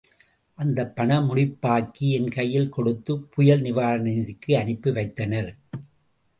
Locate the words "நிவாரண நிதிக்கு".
3.61-4.55